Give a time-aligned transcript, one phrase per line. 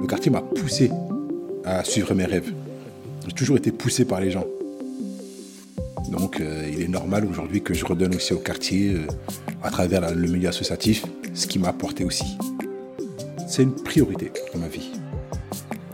[0.00, 0.90] Le quartier m'a poussé
[1.64, 2.52] à suivre mes rêves.
[3.26, 4.44] J'ai toujours été poussé par les gens.
[6.10, 9.06] Donc euh, il est normal aujourd'hui que je redonne aussi au quartier, euh,
[9.62, 12.36] à travers le milieu associatif, ce qui m'a apporté aussi.
[13.48, 14.90] C'est une priorité dans ma vie.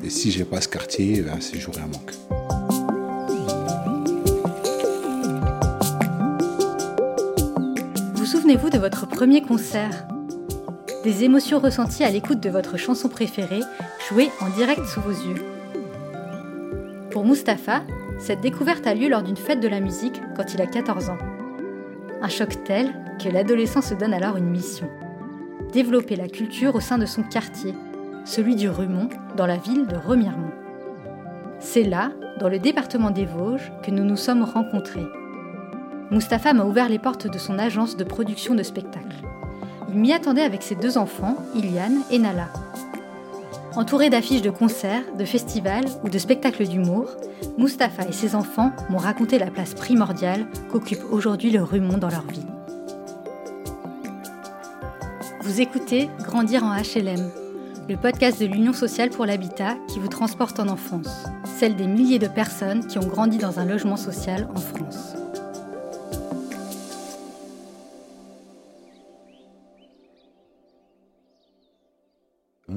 [0.04, 2.39] Et si je n'ai pas ce quartier, ben, c'est j'aurai un manque.
[8.50, 10.09] Souvenez-vous de votre premier concert
[11.04, 13.60] Des émotions ressenties à l'écoute de votre chanson préférée,
[14.08, 15.41] jouée en direct sous vos yeux.
[17.12, 17.82] Pour Mustapha,
[18.18, 21.18] cette découverte a lieu lors d'une fête de la musique quand il a 14 ans.
[22.22, 24.91] Un choc tel que l'adolescent se donne alors une mission.
[25.72, 27.77] Développer la culture au sein de son quartier,
[28.24, 30.50] celui du Rumont, dans la ville de Remiremont.
[31.60, 32.10] C'est là,
[32.41, 35.06] dans le département des Vosges, que nous nous sommes rencontrés.
[36.10, 39.23] Mustapha m'a ouvert les portes de son agence de production de spectacles.
[39.88, 42.48] Il m'y attendait avec ses deux enfants, Iliane et Nala.
[43.77, 47.06] Entouré d'affiches de concerts, de festivals ou de spectacles d'humour,
[47.58, 52.27] Mustapha et ses enfants m'ont raconté la place primordiale qu'occupe aujourd'hui le Rumont dans leur
[52.27, 52.47] vie.
[55.42, 57.31] Vous écoutez Grandir en HLM,
[57.88, 61.25] le podcast de l'Union sociale pour l'habitat qui vous transporte en enfance,
[61.58, 65.09] celle des milliers de personnes qui ont grandi dans un logement social en France.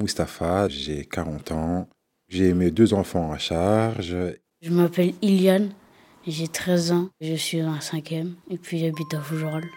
[0.04, 1.88] Mustapha, j'ai 40 ans.
[2.28, 4.14] J'ai mes deux enfants à charge.
[4.60, 5.72] Je m'appelle Iliane,
[6.26, 9.70] j'ai 13 ans, je suis en cinquième et puis j'habite à Fougerolles.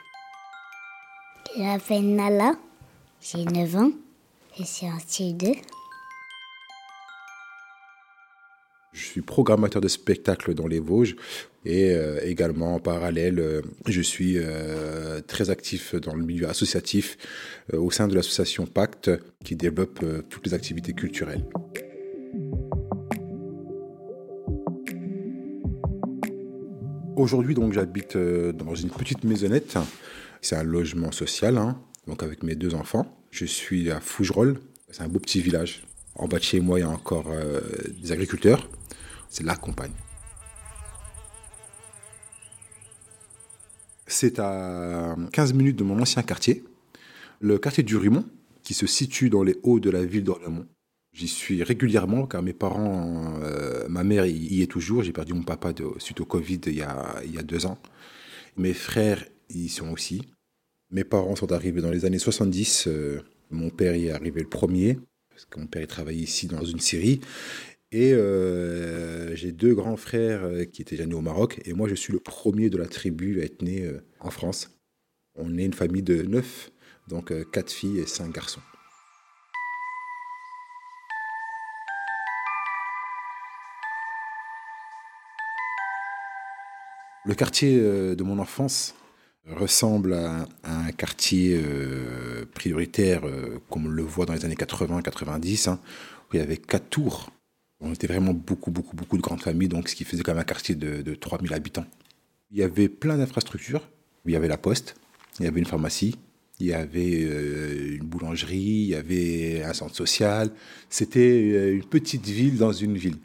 [1.56, 2.56] Je m'appelle Nala,
[3.22, 3.92] j'ai 9 ans,
[4.60, 5.56] je suis en CE2.
[8.98, 11.16] Je suis programmateur de spectacles dans les Vosges
[11.66, 17.16] et euh, également en parallèle, euh, je suis euh, très actif dans le milieu associatif
[17.74, 19.12] au sein de l'association Pacte
[19.44, 21.46] qui développe toutes les activités culturelles.
[27.16, 29.78] Aujourd'hui, donc, j'habite dans une petite maisonnette.
[30.42, 33.06] C'est un logement social, hein, donc avec mes deux enfants.
[33.30, 34.58] Je suis à Fougerolles.
[34.90, 35.84] C'est un beau petit village.
[36.18, 37.32] En bas de chez moi, il y a encore
[38.02, 38.68] des agriculteurs
[39.30, 39.92] c'est la campagne.
[44.08, 46.64] C'est à 15 minutes de mon ancien quartier,
[47.40, 48.26] le quartier du Rumont,
[48.64, 50.66] qui se situe dans les hauts de la ville d'Orléans.
[51.14, 55.04] J'y suis régulièrement car mes parents, euh, ma mère y est toujours.
[55.04, 57.80] J'ai perdu mon papa suite au Covid il y, a, il y, a, deux ans.
[58.56, 60.22] Mes frères y sont aussi.
[60.92, 62.88] Mes parents sont arrivés dans les années 70.
[62.88, 65.00] Euh, mon père y est arrivé le premier,
[65.38, 67.22] parce que mon père travaillait ici dans une série.
[67.92, 71.62] Et euh, j'ai deux grands frères euh, qui étaient déjà nés au Maroc.
[71.66, 74.80] Et moi, je suis le premier de la tribu à être né euh, en France.
[75.36, 76.72] On est une famille de neuf,
[77.08, 78.62] donc quatre filles et cinq garçons.
[87.26, 88.96] Le quartier de mon enfance
[89.56, 91.62] ressemble à un quartier
[92.54, 93.22] prioritaire
[93.70, 95.80] comme on le voit dans les années 80-90, hein,
[96.30, 97.32] où il y avait quatre tours
[97.80, 100.42] on était vraiment beaucoup, beaucoup, beaucoup de grandes familles, donc ce qui faisait quand même
[100.42, 101.86] un quartier de, de 3000 habitants.
[102.52, 103.88] Il y avait plein d'infrastructures.
[104.26, 104.96] Il y avait la poste,
[105.40, 106.16] il y avait une pharmacie,
[106.60, 110.52] il y avait euh, une boulangerie, il y avait un centre social.
[110.90, 113.18] C'était euh, une petite ville dans une ville.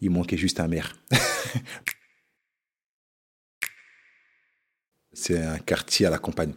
[0.00, 0.96] Il manquait juste un maire.
[5.18, 6.52] c'est un quartier à la campagne.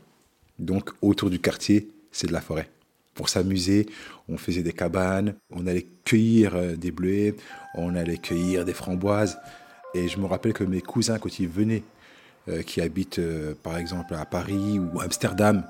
[0.60, 2.70] Donc autour du quartier, c'est de la forêt
[3.16, 3.88] pour s'amuser.
[4.30, 7.36] On faisait des cabanes, on allait cueillir euh, des bleuets,
[7.74, 9.40] on allait cueillir des framboises.
[9.96, 11.84] Et je me rappelle que mes cousins, quand ils venaient,
[12.50, 15.64] euh, qui habitent euh, par exemple à Paris ou Amsterdam,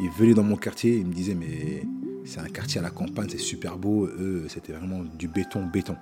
[0.00, 1.86] ils venaient dans mon quartier, ils me disaient mais
[2.24, 4.06] c'est un quartier à la campagne, c'est super beau.
[4.06, 5.96] Eux, c'était vraiment du béton, béton.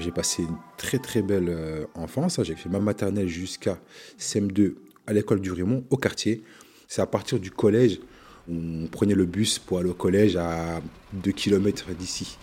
[0.00, 2.42] J'ai passé une très très belle euh, enfance.
[2.42, 3.78] J'ai fait ma maternelle jusqu'à
[4.18, 4.74] CM2
[5.06, 6.42] à l'école du Raymond, au quartier.
[6.88, 8.00] C'est à partir du collège,
[8.50, 10.80] on prenait le bus pour aller au collège à
[11.12, 12.38] 2 km d'ici.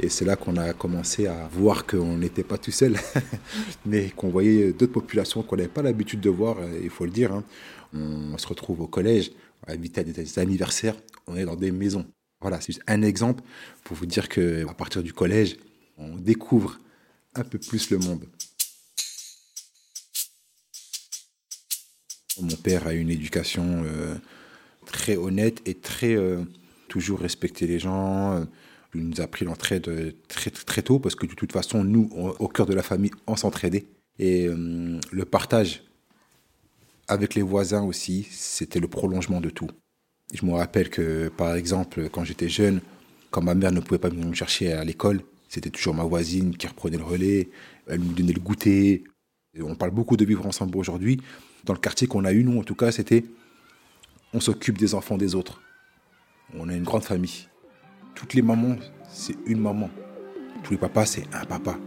[0.00, 2.96] Et c'est là qu'on a commencé à voir qu'on n'était pas tout seul,
[3.86, 7.10] mais qu'on voyait d'autres populations qu'on n'avait pas l'habitude de voir, euh, il faut le
[7.10, 7.32] dire.
[7.32, 7.44] Hein.
[7.92, 9.30] On se retrouve au collège,
[9.66, 10.96] à inviter à des anniversaires,
[11.26, 12.06] on est dans des maisons.
[12.40, 13.44] Voilà, c'est juste un exemple
[13.84, 15.58] pour vous dire qu'à partir du collège,
[15.96, 16.78] on découvre
[17.34, 18.24] un peu plus le monde.
[22.40, 24.14] Mon père a une éducation euh,
[24.86, 26.42] très honnête et très euh,
[26.88, 28.44] toujours respecter les gens.
[28.94, 32.10] Il nous a appris l'entraide euh, très, très tôt parce que de toute façon, nous,
[32.38, 33.86] au cœur de la famille, on s'entraidait.
[34.18, 35.82] Et le partage
[37.08, 39.68] avec les voisins aussi, c'était le prolongement de tout.
[40.32, 42.80] Je me rappelle que, par exemple, quand j'étais jeune,
[43.32, 45.22] quand ma mère ne pouvait pas me chercher à l'école,
[45.54, 47.48] c'était toujours ma voisine qui reprenait le relais,
[47.86, 49.04] elle nous donnait le goûter.
[49.60, 51.20] on parle beaucoup de vivre ensemble aujourd'hui.
[51.64, 53.24] Dans le quartier qu'on a eu, nous, en tout cas, c'était
[54.32, 55.62] on s'occupe des enfants des autres.
[56.58, 57.46] On a une grande famille.
[58.16, 58.76] Toutes les mamans,
[59.08, 59.90] c'est une maman.
[60.64, 61.78] Tous les papas, c'est un papa.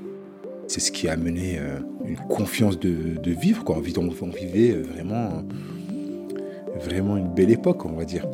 [0.70, 3.66] C'est ce qui a amené euh, une confiance de, vivre.
[3.66, 3.78] Quoi.
[3.78, 3.82] On,
[4.30, 5.46] vivait euh, vraiment,
[6.76, 8.26] vraiment une belle époque, on va dire.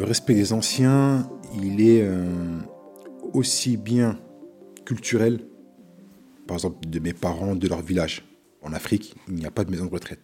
[0.00, 1.28] Le respect des anciens,
[1.62, 2.24] il est euh,
[3.34, 4.18] aussi bien
[4.86, 5.40] culturel,
[6.46, 8.24] par exemple de mes parents, de leur village.
[8.62, 10.20] En Afrique, il n'y a pas de maison de retraite.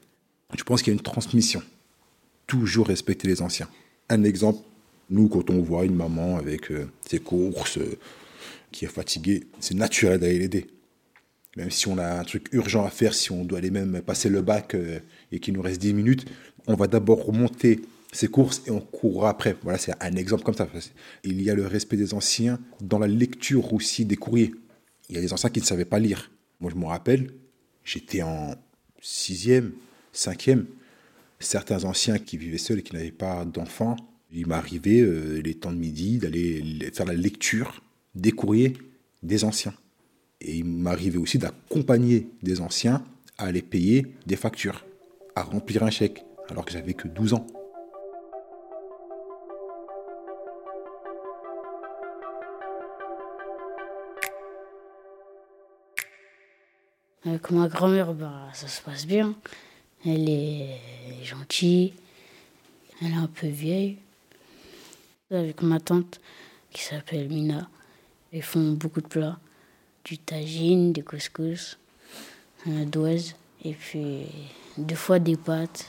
[0.57, 1.63] Je pense qu'il y a une transmission.
[2.47, 3.69] Toujours respecter les anciens.
[4.09, 4.61] Un exemple,
[5.11, 7.99] nous, quand on voit une maman avec euh, ses courses, euh,
[8.73, 10.69] qui est fatiguée, c'est naturel d'aller l'aider.
[11.59, 14.31] Même si on a un truc urgent à faire, si on doit aller même passer
[14.31, 14.75] le bac
[15.33, 16.25] et qu'il nous reste 10 minutes,
[16.67, 17.83] on va d'abord remonter
[18.13, 19.57] ses courses et on courra après.
[19.63, 20.69] Voilà, c'est un exemple comme ça.
[21.25, 24.55] Il y a le respect des anciens dans la lecture aussi des courriers.
[25.09, 26.31] Il y a des anciens qui ne savaient pas lire.
[26.61, 27.31] Moi, je me rappelle,
[27.85, 28.55] j'étais en
[29.01, 29.73] sixième,
[30.13, 30.67] cinquième.
[31.39, 33.97] Certains anciens qui vivaient seuls et qui n'avaient pas d'enfants,
[34.33, 37.83] il m'arrivait euh, les temps de midi d'aller faire la lecture
[38.15, 38.73] des courriers
[39.23, 39.75] des anciens.
[40.41, 43.05] Et il m'arrivait aussi d'accompagner des anciens
[43.39, 44.85] à aller payer des factures,
[45.35, 47.47] à remplir un chèque, alors que j'avais que 12 ans.
[57.27, 59.35] Avec ma grand-mère, bah, ça se passe bien.
[60.05, 60.79] Elle est
[61.25, 61.93] gentille,
[63.03, 63.99] elle est un peu vieille.
[65.33, 66.21] Avec ma tante,
[66.71, 67.69] qui s'appelle Mina,
[68.33, 69.41] ils font beaucoup de plats.
[70.05, 71.79] Du tagine, du couscous,
[72.65, 73.35] un douaise,
[73.65, 74.27] et puis
[74.79, 75.87] deux fois des pâtes,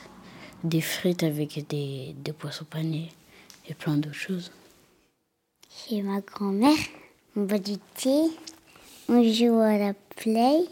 [0.64, 3.12] des frites avec des, des poissons panés
[3.68, 4.50] et plein d'autres choses.
[5.70, 6.76] Chez ma grand-mère,
[7.36, 8.24] on boit du thé,
[9.08, 10.64] on joue à la play.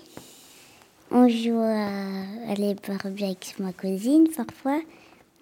[1.11, 4.81] On joue à, les Barbie avec ma cousine parfois.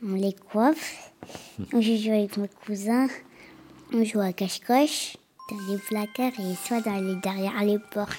[0.05, 1.13] On les coiffe.
[1.73, 3.09] On joue avec mes cousins.
[3.93, 5.17] On joue à cache-coche
[5.51, 8.19] dans les placards et soit dans les, derrière les portes.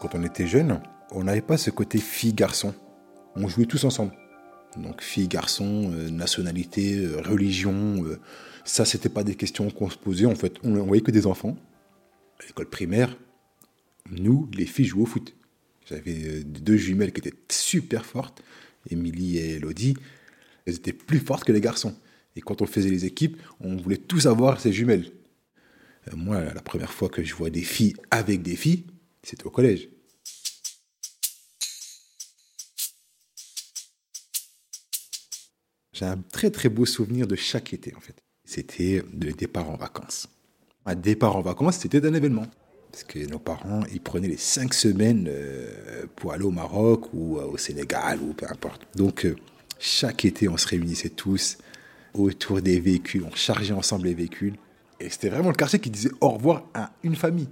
[0.00, 0.80] Quand on était jeune,
[1.12, 2.74] on n'avait pas ce côté fille-garçon.
[3.36, 4.12] On jouait tous ensemble.
[4.76, 8.18] Donc fille-garçon, euh, nationalité, euh, religion, euh,
[8.64, 10.26] ça c'était pas des questions qu'on se posait.
[10.26, 11.56] En fait, on, voyait que des enfants.
[12.38, 13.16] À l'école primaire,
[14.10, 15.34] nous, les filles jouaient au foot.
[15.86, 18.42] J'avais deux jumelles qui étaient super fortes,
[18.88, 19.94] Émilie et Elodie.
[20.66, 21.96] Elles étaient plus fortes que les garçons.
[22.36, 25.10] Et quand on faisait les équipes, on voulait tous avoir ces jumelles.
[26.14, 28.86] moi, la première fois que je vois des filles avec des filles,
[29.24, 29.88] c'était au collège.
[36.00, 38.14] J'ai un très très beau souvenir de chaque été en fait.
[38.46, 40.28] C'était le départ en vacances.
[40.86, 42.46] Un départ en vacances, c'était un événement.
[42.90, 47.36] Parce que nos parents, ils prenaient les cinq semaines euh, pour aller au Maroc ou
[47.36, 48.88] euh, au Sénégal ou peu importe.
[48.96, 49.36] Donc euh,
[49.78, 51.58] chaque été, on se réunissait tous
[52.14, 54.56] autour des véhicules, on chargeait ensemble les véhicules.
[55.00, 57.48] Et c'était vraiment le quartier qui disait au revoir à une famille.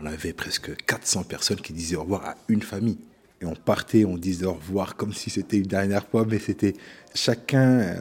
[0.00, 2.98] On avait presque 400 personnes qui disaient au revoir à une famille.
[3.42, 6.74] Et on partait, on disait au revoir comme si c'était une dernière fois, mais c'était
[7.14, 7.94] chacun euh,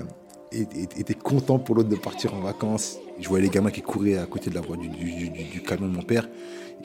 [0.52, 2.98] était content pour l'autre de partir en vacances.
[3.22, 6.02] Je voyais les gamins qui couraient à côté de la voie du, camion de mon
[6.02, 6.28] père,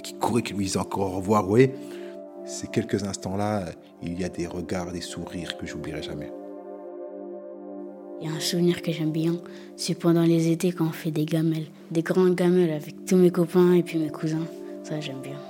[0.05, 1.51] qui couraient, qui lui disaient encore au revoir.
[1.51, 1.71] Oui,
[2.45, 3.71] ces quelques instants-là,
[4.05, 6.31] il y a des regards, des sourires que j'oublierai jamais.
[8.21, 9.35] Il y a un souvenir que j'aime bien,
[9.75, 13.33] c'est pendant les étés quand on fait des gamelles, des grandes gamelles avec tous mes
[13.33, 14.47] copains et puis mes cousins.
[14.85, 15.41] Ça, j'aime bien.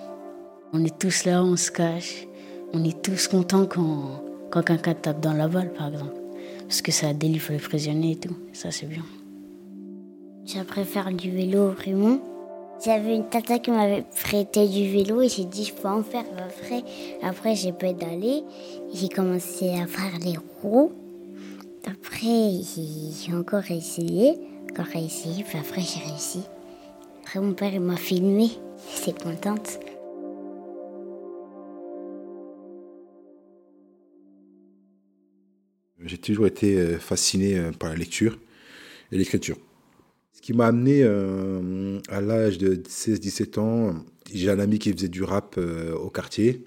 [0.73, 2.26] On est tous là, on se cache
[2.73, 6.21] on est tous contents quand, quand quelqu'un tape dans la balle, par exemple.
[6.61, 8.37] Parce que ça délivre les prisonniers et tout.
[8.52, 9.02] Ça, c'est bien.
[10.47, 12.18] Je préfère du vélo, vraiment.
[12.85, 16.25] J'avais une tata qui m'avait prêté du vélo et j'ai dit je peux en faire
[16.37, 16.83] après.
[17.23, 18.42] Après j'ai pédalé,
[18.92, 20.92] j'ai commencé à faire les roues.
[21.87, 24.38] Après j'ai encore essayé,
[24.71, 26.40] encore essayé, puis après j'ai réussi.
[27.23, 28.50] Après mon père m'a filmé,
[28.94, 29.78] j'étais contente.
[36.04, 38.38] J'ai toujours été euh, fasciné euh, par la lecture
[39.11, 39.56] et l'écriture.
[40.32, 43.94] Ce qui m'a amené euh, à l'âge de 16-17 ans,
[44.32, 46.64] j'ai un ami qui faisait du rap au quartier.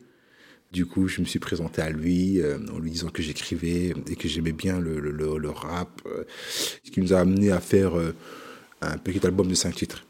[0.71, 2.41] Du coup, je me suis présenté à lui
[2.73, 6.01] en lui disant que j'écrivais et que j'aimais bien le, le, le, rap.
[6.83, 7.93] ce qui nous a amené à faire
[8.81, 10.05] un petit album de 5 titres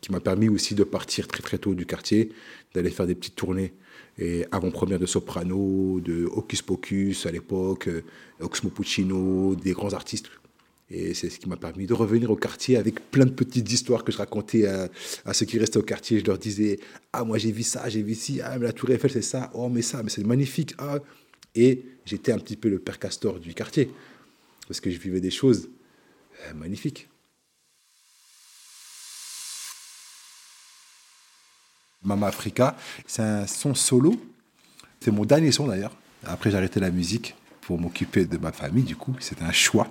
[0.00, 2.30] qui m'a permis aussi de partir très très tôt du quartier,
[2.74, 3.72] d'aller faire des petites tournées
[4.18, 8.02] et avant-première de Soprano, de Hocus Pocus à l'époque, euh,
[8.40, 10.26] Oxmo Puccino, des grands artistes.
[10.90, 14.04] Et c'est ce qui m'a permis de revenir au quartier avec plein de petites histoires
[14.04, 14.88] que je racontais à,
[15.34, 16.18] ceux qui restaient au quartier.
[16.18, 16.80] Je leur disais
[17.12, 19.50] Ah, moi j'ai vu ça, j'ai vu ci, ah, mais la Tour Eiffel c'est ça,
[19.54, 20.74] oh, mais ça, mais c'est magnifique.
[20.78, 20.98] Ah.
[21.54, 23.90] Et j'étais un petit peu le père castor du quartier
[24.66, 25.68] parce que je vivais des choses
[26.46, 27.08] euh, magnifiques.
[32.08, 32.76] Mama Africa.
[33.06, 34.20] C'est un son solo.
[35.00, 35.92] C'est mon dernier son d'ailleurs.
[36.26, 39.14] Après, j'ai arrêté la musique pour m'occuper de ma famille, du coup.
[39.20, 39.86] C'était un choix.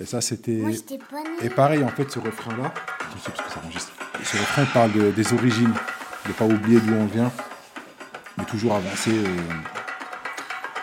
[0.00, 0.62] Et ça, c'était.
[1.42, 2.72] Et pareil, en fait, ce refrain-là,
[4.24, 5.74] ce refrain parle des origines,
[6.24, 7.30] de ne pas oublier d'où on vient,
[8.38, 9.36] mais toujours avancer euh,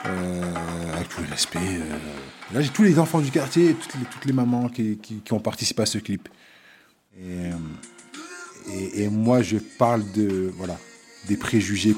[0.06, 1.60] euh, avec tout le respect.
[1.60, 1.98] Euh.
[2.54, 5.34] Là, j'ai tous les enfants du quartier, toutes les, toutes les mamans qui, qui, qui,
[5.34, 6.30] ont participé à ce clip.
[7.20, 7.50] Et,
[8.68, 10.78] et, moi, je parle de, voilà,
[11.28, 11.94] des préjugés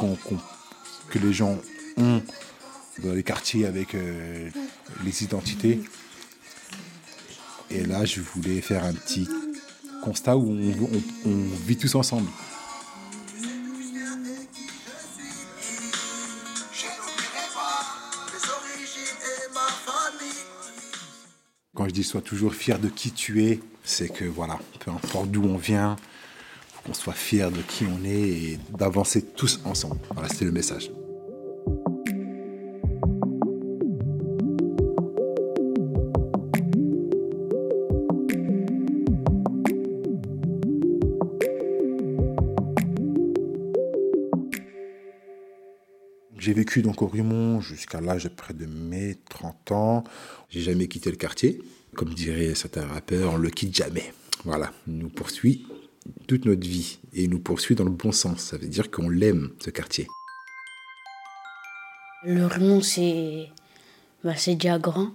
[1.10, 1.58] que les gens
[1.98, 2.22] ont
[3.04, 4.50] dans les quartiers avec euh,
[5.04, 5.82] les identités.
[7.72, 9.28] Et là, je voulais faire un petit
[10.04, 10.50] constat où
[11.26, 12.28] on, vit tous ensemble.
[21.76, 25.32] Quand je dis sois toujours fier de qui tu es, c'est que voilà, peu importe
[25.32, 25.96] d'où on vient,
[26.86, 30.00] qu'on soit fier de qui on est et d'avancer tous ensemble.
[30.14, 30.92] Voilà, c'était le message.
[46.38, 50.04] J'ai vécu donc au Rumont jusqu'à l'âge de près de mes 30 ans.
[50.50, 51.62] J'ai jamais quitté le quartier.
[51.96, 54.14] Comme dirait certains rappeurs, on le quitte jamais.
[54.46, 55.68] Voilà, nous poursuit
[56.28, 58.42] toute notre vie et nous poursuit dans le bon sens.
[58.42, 60.08] Ça veut dire qu'on l'aime, ce quartier.
[62.24, 63.50] Le Raymond, c'est
[64.24, 65.12] bah, déjà grand.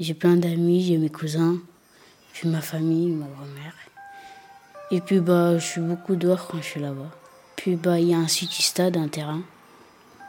[0.00, 1.58] J'ai plein d'amis, j'ai mes cousins,
[2.34, 3.74] j'ai ma famille, ma grand-mère.
[4.90, 7.10] Et puis bah, je suis beaucoup dehors quand je suis là-bas.
[7.56, 9.42] Puis bah, il y a un city stade, un terrain.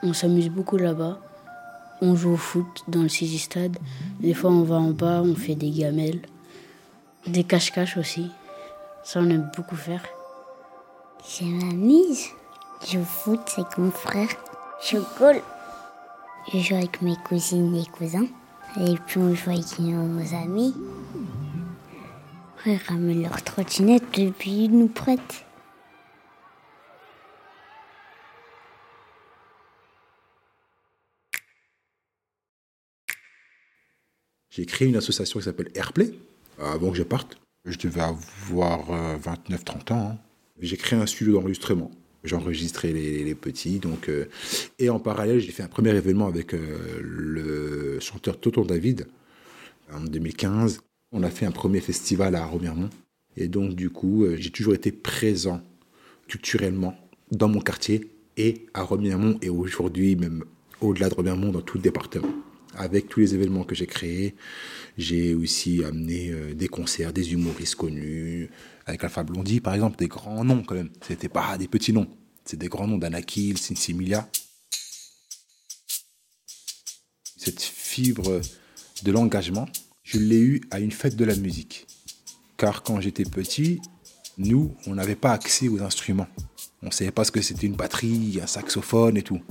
[0.03, 1.19] On s'amuse beaucoup là-bas.
[2.01, 3.77] On joue au foot dans le city stade.
[4.19, 6.21] Des fois, on va en bas, on fait des gamelles,
[7.25, 8.29] des cache-cache aussi.
[9.05, 10.03] Ça, on aime beaucoup faire.
[11.29, 12.25] Je m'amuse.
[12.87, 14.29] Je foot avec mon frère.
[14.81, 15.43] Je colle.
[16.51, 18.25] Je joue avec mes cousines et cousins.
[18.81, 20.73] Et puis on joue avec nos amis.
[22.65, 25.45] Ils ramènent leur trottinette et puis ils nous prêtent.
[34.49, 36.11] J'ai créé une association qui s'appelle Airplay
[36.57, 37.37] avant que je parte.
[37.65, 38.85] Je devais avoir
[39.19, 40.11] 29-30 euh, ans.
[40.11, 40.17] Hein.
[40.59, 41.91] J'ai créé un studio d'enregistrement.
[42.23, 43.79] J'enregistrais les, petits.
[43.79, 44.25] Donc, euh,
[44.79, 49.07] et en parallèle, j'ai fait un premier événement avec euh, le chanteur Toto David
[49.91, 50.81] en 2015.
[51.11, 52.89] On a fait un premier festival à Remiremont.
[53.37, 55.61] Et donc, du coup, j'ai toujours été présent
[56.27, 56.97] culturellement
[57.31, 60.43] dans mon quartier et à Remiremont et aujourd'hui, même
[60.81, 62.29] au-delà de Remiremont, dans tout le département
[62.75, 64.35] avec tous les événements que j'ai créés.
[64.97, 68.49] J'ai aussi amené euh, des concerts, des humoristes connus,
[68.85, 70.89] avec Alpha Blondie par exemple, des grands noms quand même.
[71.01, 72.07] C'était pas des petits noms,
[72.45, 74.29] c'est des grands noms d'Anakil, Sinsimilia.
[77.37, 78.41] Cette fibre
[79.03, 79.67] de l'engagement,
[80.03, 81.87] je l'ai eu à une fête de la musique.
[82.57, 83.81] Car quand j'étais petit,
[84.37, 86.27] nous, on n'avait pas accès aux instruments.
[86.81, 89.41] On ne savait pas ce que c'était une batterie, un saxophone et tout.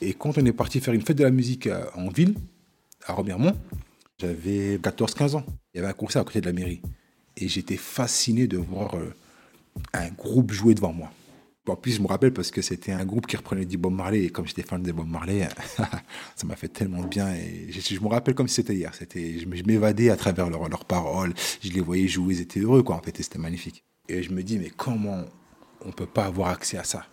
[0.00, 2.34] Et quand on est parti faire une fête de la musique euh, en ville,
[3.06, 3.56] à Remiremont,
[4.18, 5.44] j'avais 14-15 ans.
[5.74, 6.80] Il y avait un concert à côté de la mairie.
[7.36, 9.12] Et j'étais fasciné de voir euh,
[9.92, 11.10] un groupe jouer devant moi.
[11.68, 14.24] En plus, je me rappelle parce que c'était un groupe qui reprenait du Bob Marley.
[14.24, 17.32] Et comme j'étais fan de Bob Marley, ça m'a fait tellement de bien.
[17.34, 18.92] Et je, me rappelle comme si c'était hier.
[18.94, 21.32] C'était, je m'évadais à travers leurs paroles.
[21.62, 22.96] Je les voyais jouer, ils étaient heureux, quoi.
[22.96, 23.84] En fait, c'était magnifique.
[24.08, 25.24] Et je me dis, mais comment
[25.82, 27.06] on ne peut pas avoir accès à ça?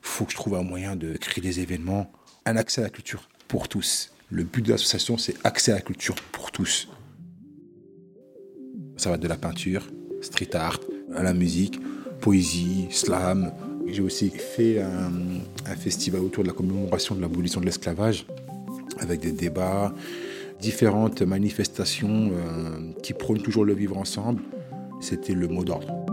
[0.00, 2.10] Faut que je trouve un moyen de créer des événements,
[2.46, 4.12] un accès à la culture pour tous.
[4.30, 6.88] Le but de l'association, c'est accès à la culture pour tous.
[8.96, 9.88] Ça va de la peinture,
[10.20, 10.78] street art,
[11.14, 11.80] à la musique,
[12.20, 13.52] poésie, slam.
[13.86, 18.26] J'ai aussi fait un, festival autour de la commémoration de l'abolition de l'esclavage
[18.98, 19.94] avec des débats,
[20.60, 24.42] différentes manifestations euh, qui prônent toujours le vivre ensemble.
[25.00, 26.09] C'était le mot d'ordre.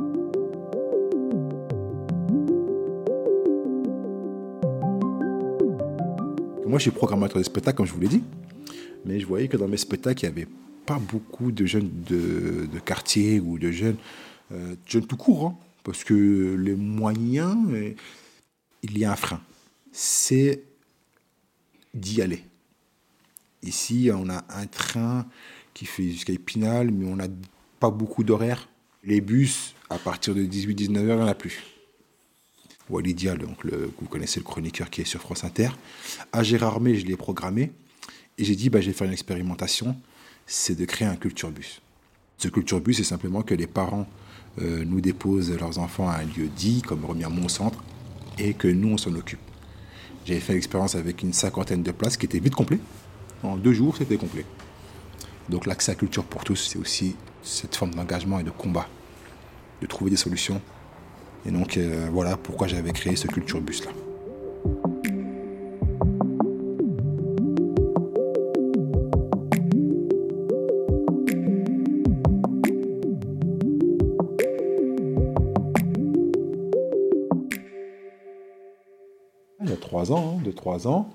[6.68, 8.24] Moi, je suis programmateur de spectacles, comme je vous l'ai dit,
[9.06, 10.52] mais je voyais que dans mes spectacles, il n'y avait
[10.86, 13.96] pas beaucoup de jeunes de, quartier ou de jeunes,
[14.52, 17.94] euh, jeunes tout court, hein, parce que les moyens, euh,
[18.84, 19.40] il y a un frein.
[19.94, 20.64] C'est
[21.94, 22.44] d'y aller.
[23.64, 25.26] Ici, on a un train
[25.74, 27.28] qui fait jusqu'à Épinal, mais on n'a
[27.80, 28.68] pas beaucoup d'horaires.
[29.06, 31.77] Les bus, à partir de 18-19 heures, il n'y en a plus.
[32.90, 35.70] Walidia, donc le, vous connaissez le chroniqueur qui est sur France Inter.
[36.32, 37.72] À Gérardmer, je l'ai programmé.
[38.38, 39.96] Et j'ai dit, bah, je vais faire une expérimentation,
[40.46, 41.82] c'est de créer un culture bus.
[42.38, 44.08] Ce culture bus, c'est simplement que les parents
[44.62, 47.84] euh, nous déposent leurs enfants à un lieu dit, comme Remiremont Centre,
[48.38, 49.40] et que nous, on s'en occupe.
[50.26, 52.80] J'ai fait l'expérience avec une cinquantaine de places qui étaient vite complet.
[53.44, 54.46] En deux jours, c'était complet.
[55.50, 58.88] Donc l'accès à culture pour tous, c'est aussi cette forme d'engagement et de combat,
[59.82, 60.62] de trouver des solutions.
[61.46, 63.92] Et donc euh, voilà pourquoi j'avais créé ce culture bus là.
[80.12, 81.10] ans, hein, de trois ans.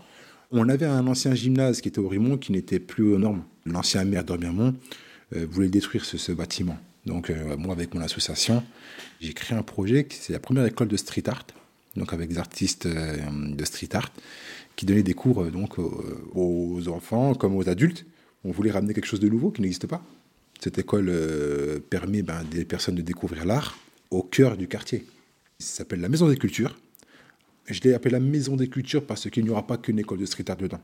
[0.51, 3.43] On avait un ancien gymnase qui était au Rimont qui n'était plus aux normes.
[3.65, 4.75] L'ancien maire d'Orbiamont
[5.35, 6.77] euh, voulait détruire ce, bâtiment.
[7.07, 8.63] Donc euh, moi, avec mon association,
[9.21, 11.47] j'ai créé un projet, c'est la première école de street art,
[11.97, 14.13] donc avec des artistes euh, de street art,
[14.77, 18.07] qui donnaient des cours donc aux enfants comme aux adultes.
[18.45, 20.03] On voulait ramener quelque chose de nouveau qui n'existe pas.
[20.61, 21.13] Cette école
[21.91, 23.79] permet ben, des personnes de découvrir l'art
[24.11, 25.05] au cœur du quartier.
[25.59, 26.79] Ça s'appelle la Maison des Cultures.
[27.67, 30.27] Je l'ai appelé la maison des cultures parce qu'il n'y aura pas qu'une école de
[30.27, 30.81] street art dedans.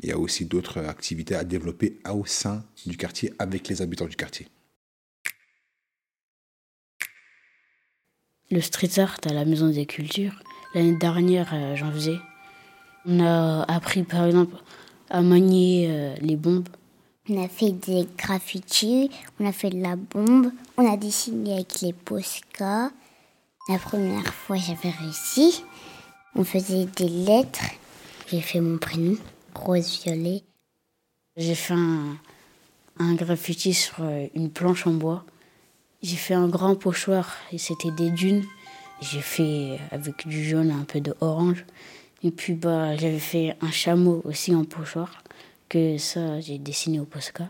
[0.00, 4.06] Il y a aussi d'autres activités à développer au sein du quartier avec les habitants
[4.06, 4.46] du quartier.
[8.50, 10.32] Le street art à la maison des cultures,
[10.74, 12.18] l'année dernière, euh, j'en faisais.
[13.04, 14.56] On a appris par exemple
[15.10, 16.68] à manier euh, les bombes.
[17.28, 21.82] On a fait des graffitis, on a fait de la bombe, on a dessiné avec
[21.82, 22.90] les Posca.
[23.68, 25.62] La première fois, j'avais réussi.
[26.34, 27.66] On faisait des lettres.
[28.28, 29.18] J'ai fait mon prénom,
[29.54, 30.42] Rose Violet.
[31.36, 32.16] J'ai fait un,
[32.98, 35.26] un graffiti sur euh, une planche en bois.
[36.00, 38.44] J'ai fait un grand pochoir et c'était des dunes.
[39.00, 41.64] J'ai fait avec du jaune, un peu de orange.
[42.22, 45.24] Et puis bah, j'avais fait un chameau aussi en pochoir,
[45.68, 47.48] que ça j'ai dessiné au Posca.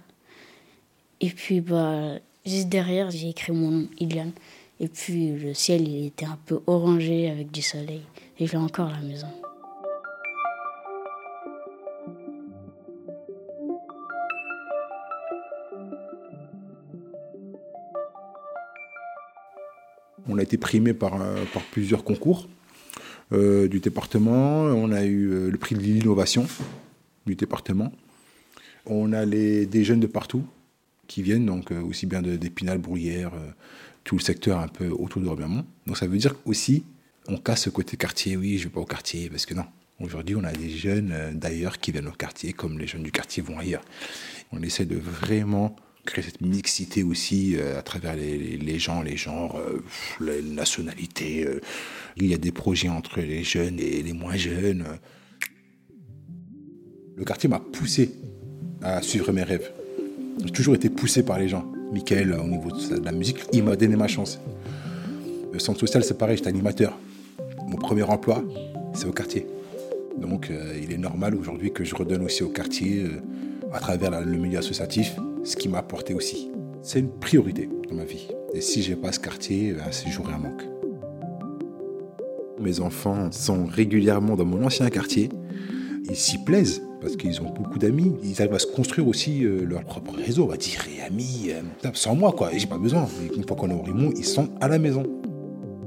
[1.20, 2.14] Et puis bah,
[2.46, 4.32] juste derrière, j'ai écrit mon nom, Iliane.
[4.80, 8.02] Et puis le ciel, il était un peu orangé avec du soleil.
[8.38, 9.28] Et j'ai encore la maison.
[20.28, 22.48] On a été primé par, euh, plusieurs concours
[23.32, 24.64] euh, du département.
[24.64, 26.46] On a eu euh, le prix de l'innovation
[27.26, 27.92] du département.
[28.84, 30.44] On a les, des jeunes de partout
[31.06, 33.32] qui viennent, donc aussi bien d'Épinal, Bruyères,
[34.04, 35.64] tout le secteur un peu autour de Robiamont.
[35.86, 36.84] Donc ça veut dire aussi,
[37.28, 39.64] on casse ce côté quartier, oui, je ne vais pas au quartier, parce que non.
[40.00, 43.42] Aujourd'hui, on a des jeunes d'ailleurs qui viennent au quartier, comme les jeunes du quartier
[43.42, 43.84] vont ailleurs.
[44.52, 45.76] On essaie de vraiment
[46.08, 49.82] créer cette mixité aussi euh, à travers les, gens, les genres, euh,
[50.20, 51.46] les nationalités.
[52.16, 54.84] il y a des projets entre les jeunes et les moins jeunes.
[57.16, 58.10] Le quartier m'a poussé
[58.82, 59.70] à suivre mes rêves.
[60.44, 61.70] J'ai toujours été poussé par les gens.
[61.92, 64.38] Michael, au niveau de la musique, il m'a donné ma chance.
[65.52, 66.96] Le centre social, c'est pareil, j'étais animateur.
[67.66, 68.44] Mon premier emploi,
[68.94, 69.46] c'est au quartier.
[70.16, 73.20] Donc, euh, il est normal aujourd'hui que je redonne aussi au quartier, euh,
[73.72, 76.50] à travers le milieu associatif, ce qui m'a apporté aussi.
[76.82, 78.28] C'est une priorité dans ma vie.
[78.54, 80.62] Et si je n'ai pas ce quartier, ben, c'est j'aurai un manque.
[82.60, 85.28] Mes enfants sont régulièrement dans mon ancien quartier.
[86.08, 88.14] Ils s'y plaisent parce qu'ils ont beaucoup d'amis.
[88.24, 91.50] Ils arrivent à se construire aussi euh, leur propre réseau, on va dire, et amis,
[91.50, 92.50] euh, sans moi, quoi.
[92.54, 93.06] J'ai pas besoin.
[93.36, 95.04] Une fois qu'on est au Rimont, ils sont à la maison.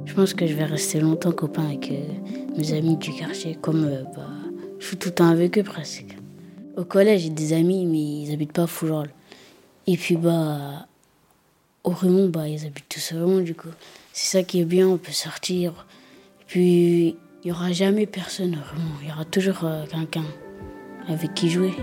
[0.06, 3.90] Je pense que je vais rester longtemps copain avec euh, mes amis du quartier, comme
[4.16, 4.28] bah,
[4.80, 6.18] je suis tout le temps avec eux presque.
[6.78, 9.14] Au collège, j'ai des amis, mais ils habitent pas à Fougerolles.
[9.88, 10.86] Et puis, bah,
[11.84, 13.70] au Rimont, bah, ils habitent tout seulement, du coup.
[14.13, 15.86] C'est ça qui est bien, on peut sortir.
[16.41, 17.08] Et puis,
[17.44, 20.26] il n'y aura jamais personne au Rimont, il y aura toujours quelqu'un
[21.08, 21.74] avec qui jouer.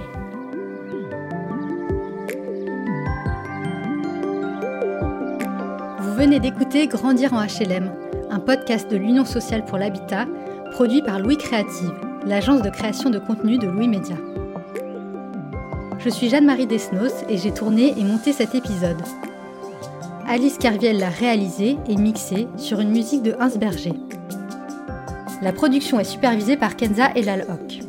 [6.01, 7.93] Vous venez d'écouter Grandir en HLM,
[8.31, 10.27] un podcast de l'Union sociale pour l'habitat,
[10.73, 11.93] produit par Louis Créative,
[12.25, 14.17] l'agence de création de contenu de Louis Média.
[15.99, 19.03] Je suis Jeanne-Marie Desnos et j'ai tourné et monté cet épisode.
[20.29, 23.95] Alice Carviel l'a réalisé et mixé sur une musique de Hans Berger.
[25.43, 27.81] La production est supervisée par Kenza Elalhok.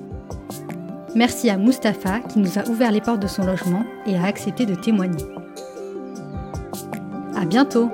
[1.15, 4.65] Merci à Mustapha qui nous a ouvert les portes de son logement et a accepté
[4.65, 5.25] de témoigner.
[7.35, 7.91] À bientôt!